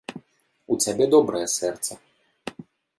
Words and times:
У 0.75 0.79
цябе 0.87 1.05
добрае 1.17 1.45
сэрца. 1.59 1.93